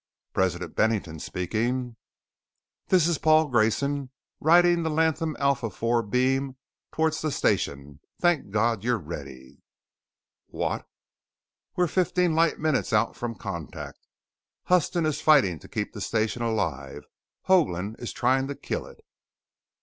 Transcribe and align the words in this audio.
"President 0.33 0.75
Bennington 0.75 1.19
speaking." 1.19 1.95
"This 2.87 3.05
is 3.05 3.19
Paul 3.19 3.49
Grayson 3.49 4.09
riding 4.39 4.81
the 4.81 4.89
Latham 4.89 5.37
Alpha 5.39 5.67
IV 5.67 6.09
beam 6.09 6.55
towards 6.91 7.21
the 7.21 7.29
station. 7.29 7.99
Thank 8.19 8.49
God 8.49 8.83
you're 8.83 8.97
ready!" 8.97 9.61
"What?" 10.47 10.87
"We're 11.75 11.85
fifteen 11.85 12.33
light 12.33 12.57
minutes 12.57 12.91
out 12.93 13.15
from 13.15 13.35
Contact. 13.35 14.07
Huston 14.63 15.05
is 15.05 15.21
fighting 15.21 15.59
to 15.59 15.67
keep 15.67 15.93
the 15.93 16.01
Station 16.01 16.41
alive; 16.41 17.05
Hoagland 17.47 17.99
is 17.99 18.11
trying 18.11 18.47
to 18.47 18.55
kill 18.55 18.87
it!" 18.87 19.05